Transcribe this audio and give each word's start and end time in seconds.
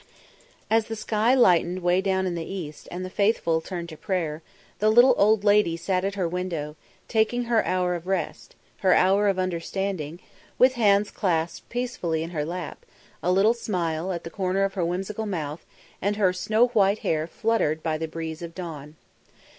As 0.67 0.85
the 0.85 0.95
sky 0.95 1.35
lightened 1.35 1.83
way 1.83 2.01
down 2.01 2.25
in 2.25 2.33
the 2.33 2.43
east 2.43 2.87
and 2.89 3.05
the 3.05 3.09
faithful 3.11 3.61
turned 3.61 3.87
to 3.89 3.97
prayer, 3.97 4.41
the 4.79 4.89
little 4.89 5.13
old 5.15 5.43
lady 5.43 5.77
sat 5.77 6.03
at 6.03 6.15
her 6.15 6.27
window, 6.27 6.75
taking 7.07 7.43
her 7.43 7.63
hour 7.65 7.93
of 7.93 8.07
rest 8.07 8.55
her 8.77 8.95
hour 8.95 9.27
of 9.27 9.37
understanding 9.37 10.19
with 10.57 10.73
hands 10.73 11.11
clasped 11.11 11.69
peacefully 11.69 12.23
in 12.23 12.31
her 12.31 12.43
lap, 12.43 12.83
a 13.21 13.31
little 13.31 13.53
smile 13.53 14.11
at 14.11 14.23
the 14.23 14.31
corner 14.31 14.63
of 14.63 14.73
her 14.73 14.83
whimsical 14.83 15.27
mouth 15.27 15.63
and 16.01 16.15
her 16.15 16.33
snow 16.33 16.69
white 16.69 16.97
hair 17.05 17.27
fluttered 17.27 17.83
by 17.83 17.95
the 17.99 18.07
breeze 18.07 18.41
of 18.41 18.55
dawn. 18.55 18.95